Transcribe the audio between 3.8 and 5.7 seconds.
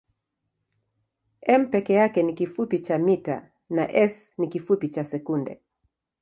s ni kifupi cha sekunde.